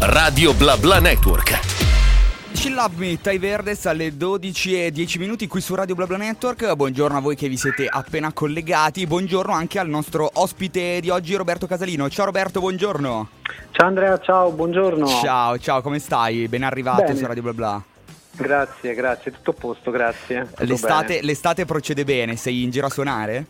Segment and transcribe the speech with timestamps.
[0.00, 1.58] Radio Bla Bla Network.
[2.52, 6.72] Chill Up Me, Tai Verdes alle 12 e 10 minuti qui su Radio BlaBla Network.
[6.72, 9.08] Buongiorno a voi che vi siete appena collegati.
[9.08, 12.08] Buongiorno anche al nostro ospite di oggi, Roberto Casalino.
[12.08, 13.28] Ciao Roberto, buongiorno.
[13.72, 15.04] Ciao Andrea, ciao, buongiorno.
[15.04, 16.46] Ciao, ciao, come stai?
[16.46, 17.16] Ben arrivato Bene.
[17.16, 17.82] su Radio BlaBla.
[18.36, 20.46] Grazie, grazie, tutto a posto, grazie.
[20.48, 23.46] Tutto L'estate, l'estate procede bene, sei in giro a suonare?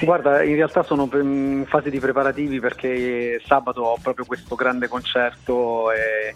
[0.00, 5.90] Guarda, in realtà sono in fase di preparativi perché sabato ho proprio questo grande concerto
[5.90, 6.34] e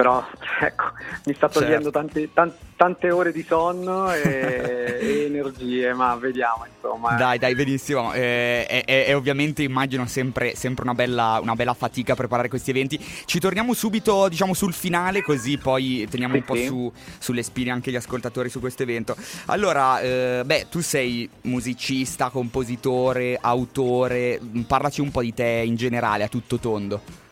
[0.00, 0.24] però
[0.62, 0.84] ecco,
[1.26, 1.98] mi sta togliendo Certo.
[1.98, 4.20] tante, tan- tante ore di sonno e,
[5.02, 7.16] e energie, ma vediamo insomma.
[7.16, 8.14] Dai, dai, benissimo.
[8.14, 12.48] Eh, è, è- è ovviamente, immagino, sempre, sempre una, bella, una bella fatica a preparare
[12.48, 12.98] questi eventi.
[13.26, 16.64] Ci torniamo subito, diciamo, sul finale, così poi teniamo Sì, un po' sì.
[16.64, 19.14] su- sulle spine anche gli ascoltatori su questo evento.
[19.46, 24.40] Allora, eh, beh, tu sei musicista, compositore, autore.
[24.66, 27.28] Parlaci un po' di te in generale, a tutto tondo.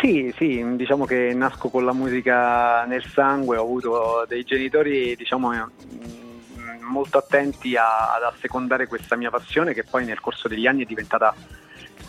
[0.00, 5.50] Sì, sì, diciamo che nasco con la musica nel sangue, ho avuto dei genitori, diciamo,
[5.50, 10.82] mm, molto attenti a- ad assecondare questa mia passione che poi nel corso degli anni
[10.82, 11.34] è diventata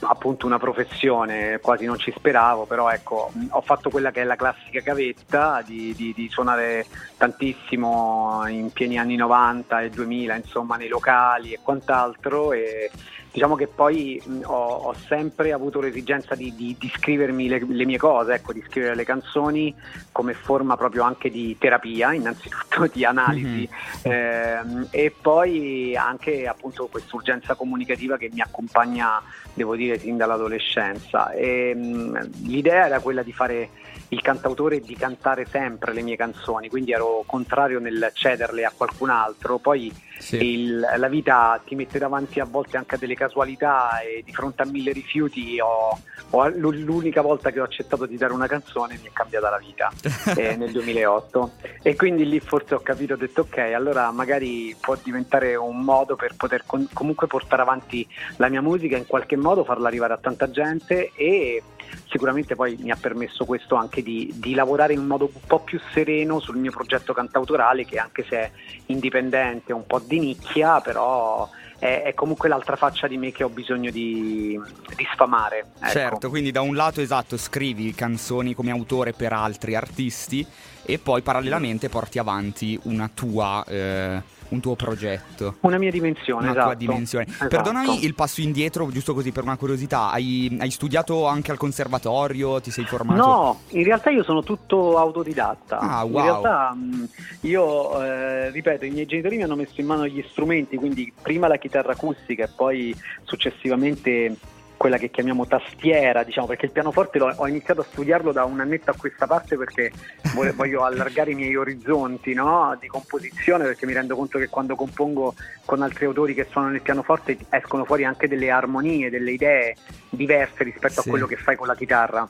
[0.01, 4.25] appunto una professione, quasi non ci speravo, però ecco, mh, ho fatto quella che è
[4.25, 6.85] la classica gavetta di, di- di suonare
[7.17, 12.91] tantissimo in pieni anni 90 e 2000, insomma, nei locali e quant'altro e
[13.37, 17.99] diciamo che poi ho, ho sempre avuto l'esigenza di, di- di scrivermi le, le mie
[17.99, 19.75] cose, ecco, di scrivere le canzoni
[20.11, 23.69] come forma proprio anche di terapia, innanzitutto di analisi
[24.01, 29.21] Ehm, e poi anche appunto quest'urgenza comunicativa che mi accompagna,
[29.53, 31.31] devo dire, sin dall'adolescenza.
[31.31, 33.69] E, mh, l'idea era quella di fare
[34.09, 38.73] il cantautore e di cantare sempre le mie canzoni, quindi ero contrario nel cederle a
[38.75, 39.57] qualcun altro.
[39.59, 39.93] Poi
[40.37, 44.63] il- la vita ti mette davanti a volte anche a delle casualità e di fronte
[44.63, 45.97] a mille rifiuti ho,
[46.31, 49.91] ho- l'unica volta che ho accettato di dare una canzone mi è cambiata la vita
[50.35, 51.51] eh, nel 2008
[51.81, 56.15] e quindi lì forse ho capito, ho detto ok, allora magari può diventare un modo
[56.15, 58.07] per poter con- comunque portare avanti
[58.37, 61.61] la mia musica in qualche modo, farla arrivare a tanta gente e
[62.09, 65.79] sicuramente poi mi ha permesso questo anche di, di lavorare in modo un po' più
[65.93, 68.51] sereno sul mio progetto cantautorale che anche se è
[68.87, 71.47] indipendente, un po' di nicchia, però
[71.77, 74.59] è, è comunque l'altra faccia di me che ho bisogno di,
[74.95, 75.65] di sfamare.
[75.79, 75.89] ecco.
[75.89, 80.45] Certo, quindi da un lato esatto scrivi canzoni come autore per altri artisti
[80.83, 85.55] e poi parallelamente porti avanti una tua, eh, un tuo progetto.
[85.61, 86.65] Una mia dimensione, Una esatto.
[86.65, 87.25] tua dimensione.
[87.27, 87.47] Esatto.
[87.47, 90.11] Perdonami il passo indietro, giusto così per una curiosità.
[90.11, 92.61] Hai, hai studiato anche al conservatorio?
[92.61, 93.25] Ti sei formato?
[93.25, 95.79] No, in realtà io sono tutto autodidatta.
[95.79, 96.23] Ah, In wow.
[96.23, 97.09] realtà mh,
[97.41, 101.47] io, eh, ripeto, i miei genitori mi hanno messo in mano gli strumenti, quindi prima
[101.47, 104.35] la chitarra acustica e poi successivamente
[104.77, 108.59] quella che chiamiamo tastiera, diciamo, perché il pianoforte l'ho- ho iniziato a studiarlo da un
[108.59, 109.91] annetto a questa parte perché
[110.55, 115.33] voglio allargare i miei orizzonti no, di composizione, perché mi rendo conto che quando compongo
[115.65, 119.75] con altri autori che suonano il pianoforte escono fuori anche delle armonie, delle idee
[120.09, 121.07] diverse rispetto Sì.
[121.07, 122.27] a quello che fai con la chitarra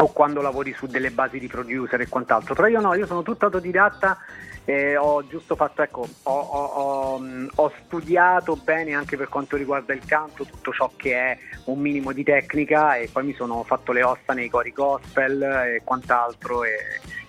[0.00, 2.54] o quando lavori su delle basi di producer e quant'altro.
[2.54, 4.18] Però io no, io sono tutto autodidatta
[4.64, 7.22] e ho giusto fatto, ecco, ho, ho- ho,
[7.54, 12.12] ho studiato bene anche per quanto riguarda il canto tutto ciò che è un minimo
[12.12, 16.70] di tecnica e poi mi sono fatto le ossa nei cori gospel e quant'altro e,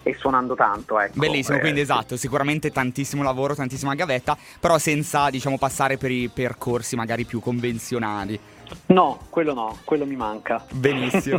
[0.03, 1.19] e suonando tanto, ecco.
[1.19, 6.29] Bellissimo, Eh, quindi esatto, sicuramente tantissimo lavoro, tantissima gavetta, però senza diciamo passare per i
[6.29, 8.39] percorsi magari più convenzionali.
[8.87, 10.65] No, quello no, quello mi manca.
[10.71, 11.37] Benissimo.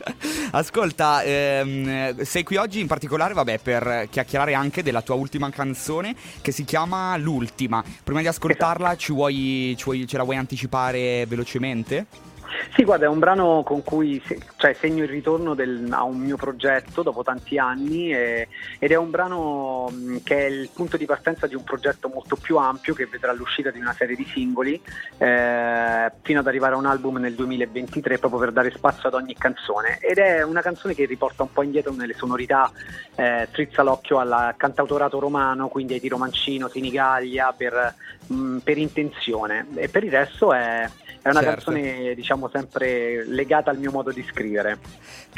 [0.52, 6.14] Ascolta, ehm, sei qui oggi in particolare, vabbè, per chiacchierare anche della tua ultima canzone
[6.40, 7.82] che si chiama L'ultima.
[8.02, 12.06] Prima di ascoltarla, ci vuoi, ci vuoi- ce la vuoi anticipare velocemente?
[12.74, 14.22] Sì, guarda, è un brano con cui
[14.56, 18.96] cioè, segno il ritorno del- a un mio progetto dopo tanti anni e- ed è
[18.96, 19.90] un brano
[20.22, 23.70] che è il punto di partenza di un progetto molto più ampio che vedrà l'uscita
[23.70, 24.80] di una serie di singoli
[25.18, 29.34] eh, fino ad arrivare a un album nel 2023 proprio per dare spazio ad ogni
[29.34, 29.98] canzone.
[30.00, 32.70] Ed è una canzone che riporta un po' indietro nelle sonorità,
[33.14, 37.94] eh, strizza l'occhio al cantautorato romano, quindi ai Tiro Mancino, Sinigaglia per,
[38.26, 39.66] mh, per intenzione.
[39.76, 40.88] E per il resto è...
[41.24, 41.70] È una Certo.
[41.72, 44.76] canzone, diciamo, sempre legata al mio modo di scrivere.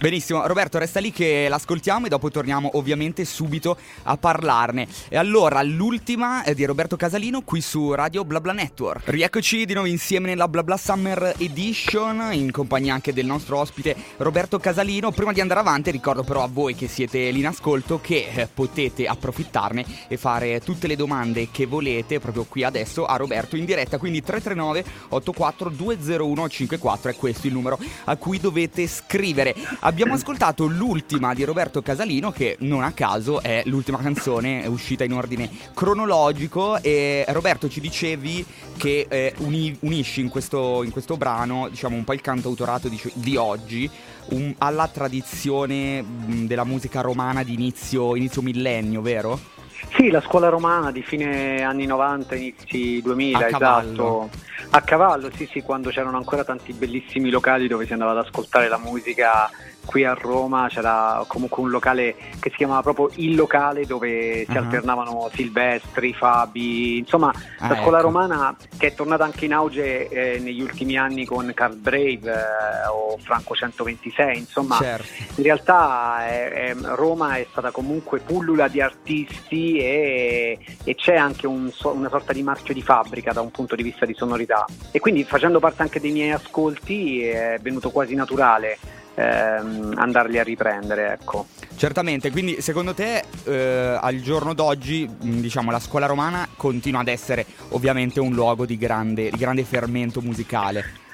[0.01, 4.89] Benissimo, Roberto, resta lì che l'ascoltiamo e dopo torniamo ovviamente subito a parlarne.
[5.09, 9.03] E allora, l'ultima è di Roberto Casalino qui su Radio BlaBla Network.
[9.09, 14.59] Rieccoci di nuovo insieme nella BlaBla Summer Edition in compagnia anche del nostro ospite Roberto
[14.59, 15.13] Casalino.
[15.13, 18.49] Prima di andare avanti ricordo però a voi che siete lì in ascolto che eh,
[18.53, 23.65] potete approfittarne e fare tutte le domande che volete proprio qui adesso a Roberto in
[23.65, 29.55] diretta, quindi 339 84 20154 è questo il numero a cui dovete scrivere.
[29.81, 35.13] Abbiamo ascoltato l'ultima di Roberto Casalino che non a caso è l'ultima canzone uscita in
[35.13, 38.45] ordine cronologico e Roberto ci dicevi
[38.77, 43.01] che eh, uni- unisci in questo, in questo, brano diciamo un po' il cantautorato di,
[43.15, 43.89] di oggi
[44.31, 49.55] un, alla tradizione mh, della musica romana di inizio, inizio millennio, vero?
[49.97, 54.31] Sì, la scuola romana di fine anni 90, inizi 2000, a esatto.
[54.71, 58.69] A cavallo, sì, sì, quando c'erano ancora tanti bellissimi locali dove si andava ad ascoltare
[58.69, 59.49] la musica
[59.87, 64.51] qui a Roma c'era comunque un locale che si chiamava proprio Il Locale dove si
[64.51, 64.59] uh-huh.
[64.59, 68.07] alternavano Silvestri, Fabi, insomma ah, la scuola ecco.
[68.07, 72.89] romana che è tornata anche in auge eh, negli ultimi anni con Carl Brave eh,
[72.91, 75.07] o Franco 126, insomma certo.
[75.37, 81.71] in realtà eh, Roma è stata comunque pullula di artisti e, e c'è anche un,
[81.83, 85.25] una sorta di marchio di fabbrica da un punto di vista di sonorità e quindi
[85.25, 88.79] facendo parte anche dei miei ascolti è venuto quasi naturale
[89.17, 91.13] ehm, andarli a riprendere.
[91.13, 91.47] Ecco.
[91.77, 97.45] Certamente, quindi secondo te eh, al giorno d'oggi diciamo, la scuola romana continua ad essere
[97.71, 101.05] ovviamente un luogo di grande, di grande fermento musicale?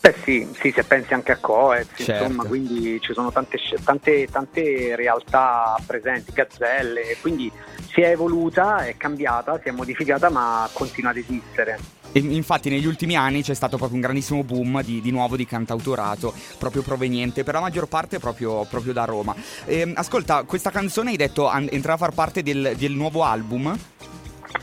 [0.00, 2.24] Beh sì, sì, se pensi anche a Coez, certo.
[2.24, 7.52] insomma, quindi ci sono tante, tante, tante realtà presenti, gazzelle, quindi
[7.92, 11.78] si è evoluta, è cambiata, si è modificata, ma continua ad esistere.
[12.12, 15.44] E infatti negli ultimi anni c'è stato proprio un grandissimo boom di, di nuovo di
[15.44, 19.34] cantautorato, proprio proveniente per la maggior parte proprio, proprio da Roma.
[19.66, 23.22] E, ehm, ascolta, questa canzone hai detto an- entrerà a far parte del, del nuovo
[23.22, 23.78] album?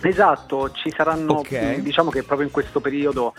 [0.02, 1.82] Esatto, ci saranno, okay.
[1.82, 3.34] diciamo che proprio in questo periodo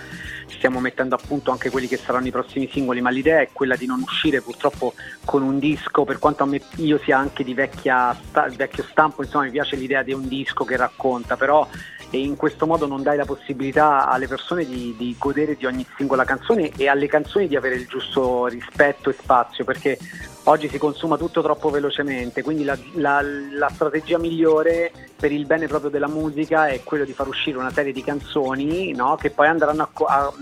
[0.49, 3.77] stiamo mettendo a punto anche quelli che saranno i prossimi singoli, ma l'idea è quella
[3.77, 7.55] di non uscire purtroppo con un disco, per quanto a me io sia anche di
[7.55, 8.17] vecchia,
[8.57, 11.67] vecchio stampo, insomma mi piace l'idea di un disco che racconta, però
[12.11, 16.25] in questo modo non dai la possibilità alle persone di, di, godere di ogni singola
[16.25, 19.99] canzone e alle canzoni di avere il giusto rispetto e spazio perché
[20.45, 25.67] oggi si consuma tutto troppo velocemente quindi la, la, la strategia migliore per il bene
[25.67, 29.49] proprio della musica è quello di far uscire una serie di canzoni no, che poi
[29.49, 30.33] andranno a, a,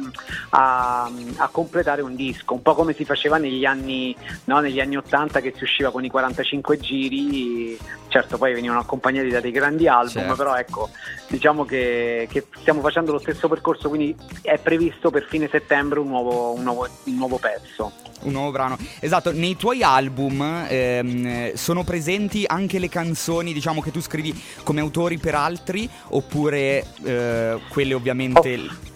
[0.51, 4.15] a, a, completare un disco, un po' come si faceva negli anni,
[4.45, 7.79] no, negli anni 80 che si usciva con i 45 giri,
[8.09, 10.37] certo poi venivano accompagnati da dei grandi album, certo.
[10.37, 10.91] però ecco,
[11.29, 16.09] diciamo che, che, stiamo facendo lo stesso percorso, quindi è previsto per fine settembre un
[16.09, 18.77] nuovo, un nuovo, un nuovo pezzo un nuovo brano.
[19.01, 24.81] Esatto, nei tuoi album ehm, sono presenti anche le canzoni, diciamo, che tu scrivi come
[24.81, 28.55] autori per altri, oppure eh, quelle ovviamente...
[28.55, 28.95] Oh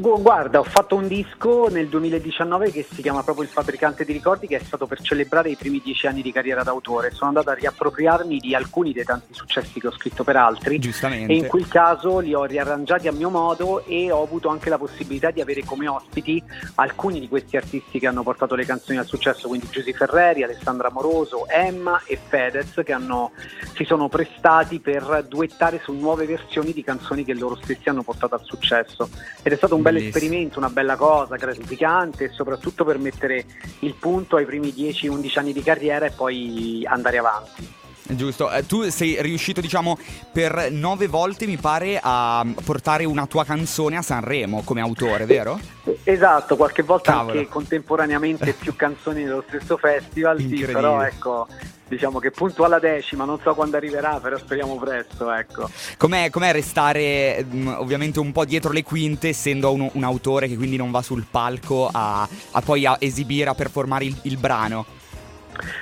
[0.00, 4.46] Guarda, ho fatto un disco nel 2019 che si chiama proprio Il fabbricante di ricordi,
[4.46, 7.10] che è stato per celebrare i primi dieci anni di carriera d'autore.
[7.10, 10.78] Sono andato a riappropriarmi di alcuni dei tanti successi che ho scritto per altri.
[10.78, 11.32] Giustamente.
[11.32, 14.78] E in quel caso li ho riarrangiati a mio modo e ho avuto anche la
[14.78, 16.42] possibilità di avere come ospiti
[16.76, 20.90] alcuni di questi artisti che hanno portato le canzoni al successo, quindi Giusy Ferreri, Alessandra
[20.90, 23.32] Moroso, Emma e Fedez, che hanno,
[23.74, 28.34] si sono prestati per duettare su nuove versioni di canzoni che loro stessi hanno portato
[28.34, 29.10] al successo.
[29.42, 33.44] Ed è stato un un bel esperimento, una bella cosa, gratificante e soprattutto per mettere
[33.80, 37.78] il punto ai primi 10-11 anni di carriera e poi andare avanti.
[38.14, 39.96] Giusto, eh, tu sei riuscito diciamo
[40.32, 45.58] per nove volte mi pare a portare una tua canzone a Sanremo come autore, vero?
[46.02, 47.38] Esatto, qualche volta Cavolo.
[47.38, 51.46] anche contemporaneamente più canzoni nello stesso festival, sì, però ecco
[51.90, 55.68] diciamo che punto alla decima, non so quando arriverà, però speriamo presto, ecco.
[55.98, 60.56] Com'è, com'è restare mm, ovviamente un po' dietro le quinte, essendo un, un, autore che
[60.56, 64.86] quindi non va sul palco a, a poi a esibire, a performare il, il brano?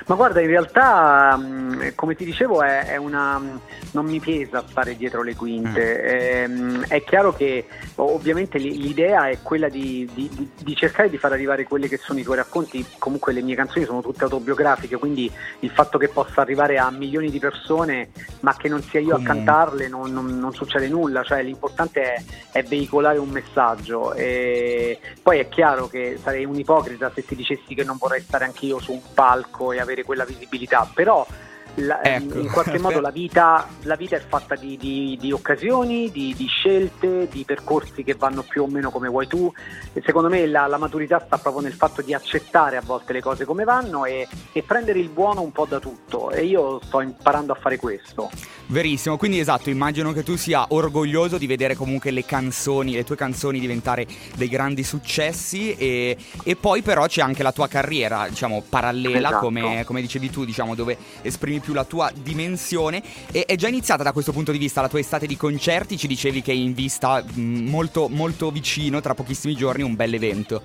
[0.05, 3.41] Ma guarda, in realtà, mm, come ti dicevo, è, è, una.
[3.91, 5.69] non mi pesa stare dietro le quinte.
[5.69, 6.07] Mm.
[6.07, 11.31] È, ehm, è, chiaro che ovviamente l'idea è quella di, di, di, cercare di far
[11.31, 12.85] arrivare quelli che sono i tuoi racconti.
[12.97, 17.29] Comunque le mie canzoni sono tutte autobiografiche, quindi il fatto che possa arrivare a milioni
[17.29, 18.09] di persone,
[18.41, 21.23] ma che non sia io a cantarle, non, non, non succede nulla.
[21.23, 24.13] Cioè, l'importante è, è veicolare un messaggio.
[24.13, 28.45] E poi è chiaro che sarei un ipocrita se ti dicessi che non vorrei stare
[28.45, 31.25] anch'io su un palco e avere quella visibilità, però
[31.75, 32.39] la, ecco.
[32.39, 36.47] in qualche modo la vita, la vita è fatta di, di, di occasioni, di, di,
[36.47, 39.51] scelte, di percorsi che vanno più o meno come vuoi tu
[39.93, 43.21] e secondo me la, la maturità sta proprio nel fatto di accettare a volte le
[43.21, 47.01] cose come vanno e, e, prendere il buono un po' da tutto e io sto
[47.01, 48.29] imparando a fare questo.
[48.71, 53.15] Verissimo, quindi esatto, immagino che tu sia orgoglioso di vedere comunque le canzoni, le tue
[53.15, 58.63] canzoni diventare dei grandi successi e, e poi però c'è anche la tua carriera, diciamo,
[58.69, 59.45] parallela, Esatto.
[59.45, 63.01] come, come dicevi tu, diciamo, dove esprimi più la tua dimensione.
[63.31, 66.05] E è già iniziata da questo punto di vista la tua estate di concerti, ci
[66.05, 70.61] dicevi che è in vista mh, molto, molto vicino, tra pochissimi giorni, un bel evento.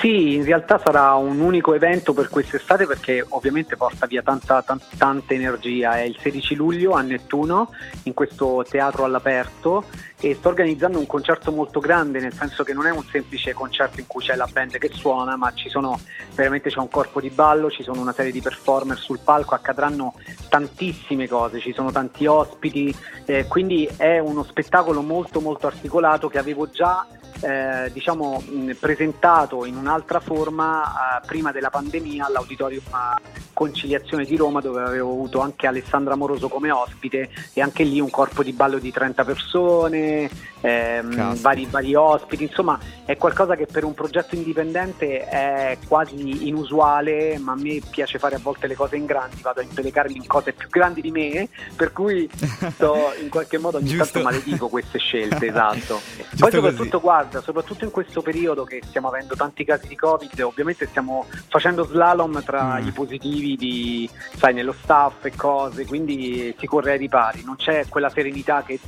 [0.00, 4.80] Sì, in realtà sarà un unico evento per quest'estate perché ovviamente porta via tanta, tan-
[4.96, 5.96] tanta energia.
[5.96, 7.70] È il 16 luglio a Nettuno,
[8.04, 9.84] in questo teatro all'aperto
[10.18, 14.00] e sto organizzando un concerto molto grande, nel senso che non è un semplice concerto
[14.00, 16.00] in cui c'è la band che suona, ma ci sono
[16.34, 20.14] veramente c'è un corpo di ballo, ci sono una serie di performer sul palco, accadranno
[20.48, 22.94] tantissime cose, ci sono tanti ospiti,
[23.24, 27.06] eh, quindi è uno spettacolo molto molto articolato che avevo già
[27.42, 34.36] eh, diciamo mh, presentato in un'altra forma eh, prima della pandemia all'Auditorium eh, Conciliazione di
[34.36, 38.52] Roma dove avevo avuto anche Alessandra Moroso come ospite e anche lì un corpo di
[38.52, 40.30] ballo di 30 persone,
[40.60, 47.38] ehm, vari, vari ospiti, insomma è qualcosa che per un progetto indipendente è quasi inusuale,
[47.38, 50.26] ma a me piace fare a volte le cose in grandi, vado a impelecarmi in
[50.26, 52.28] cose più grandi di me, per cui
[52.72, 54.04] sto in qualche modo ogni Giusto.
[54.04, 56.00] tanto maledico queste scelte, esatto.
[56.30, 56.50] Giusto Poi così.
[56.52, 57.00] soprattutto
[57.32, 61.84] guarda, soprattutto in questo periodo che stiamo avendo tanti casi di Covid, ovviamente stiamo facendo
[61.84, 62.86] slalom tra Mm.
[62.86, 67.86] i positivi di, sai, nello staff e cose, quindi si corre ai ripari, non c'è
[67.88, 68.78] quella serenità che,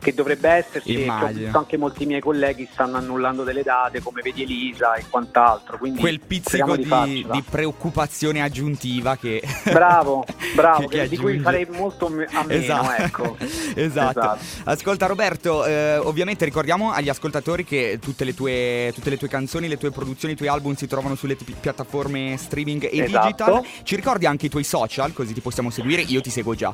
[0.00, 1.40] che dovrebbe esserci e Immagino.
[1.44, 6.00] visto anche molti miei colleghi stanno annullando delle date come vedi Elisa e quant'altro, quindi
[6.00, 7.32] Quel pizzico di, farcela.
[7.34, 9.42] di preoccupazione aggiuntiva che...
[9.70, 13.02] Bravo, bravo, che- che di cui farei molto a meno, Esatto.
[13.02, 13.36] ecco.
[13.76, 14.18] esatto.
[14.20, 14.38] Esatto.
[14.64, 19.68] Ascolta Roberto, eh, ovviamente ricordiamo agli ascoltatori che tutte le, tue, tutte le tue canzoni,
[19.68, 23.26] le tue produzioni, i tuoi album si trovano sulle ti- piattaforme streaming e Esatto.
[23.26, 23.64] digital.
[23.82, 26.02] Ci ricordi anche i tuoi social così ti possiamo seguire?
[26.02, 26.72] Io ti seguo già.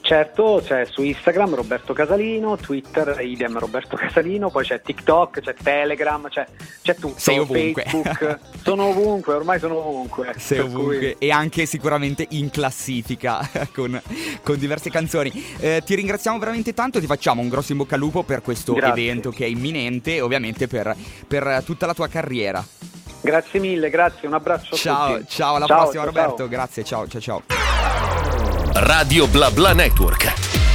[0.00, 6.28] Certo, c'è su Instagram Roberto Casalino, Twitter idem Roberto Casalino, poi c'è TikTok, c'è Telegram,
[6.28, 6.46] c'è,
[6.82, 7.82] c'è tutto, Sei ovunque.
[7.82, 10.34] Facebook, sono ovunque, ormai sono ovunque.
[10.36, 14.00] Sei ovunque cui- e anche sicuramente in classifica con,
[14.42, 15.32] con diverse canzoni.
[15.58, 18.74] Eh, ti ringraziamo veramente tanto, ti facciamo un grosso in bocca al lupo per questo
[18.74, 19.02] Grazie.
[19.02, 20.94] evento che è imminente e ovviamente per,
[21.26, 22.64] per tutta la tua carriera.
[23.22, 26.48] Grazie mille, grazie, un abbraccio Ciao, ciao, alla Ciao, prossima ciao, Roberto, ciao.
[26.48, 28.15] grazie, ciao, ciao, ciao.
[28.78, 30.65] Radio Bla Bla Network.